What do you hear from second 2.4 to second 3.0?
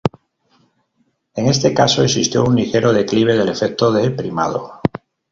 un ligero